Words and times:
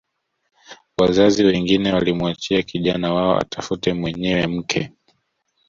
Wazazi 0.97 1.43
wengine 1.43 1.93
walimwacha 1.93 2.61
kijana 2.61 3.13
wao 3.13 3.39
atafute 3.39 3.93
mwenyewe 3.93 4.47
mke 4.47 4.91